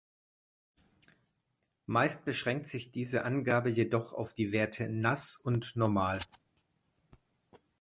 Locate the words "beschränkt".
2.25-2.65